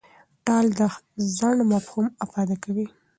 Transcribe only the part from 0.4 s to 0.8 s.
ټال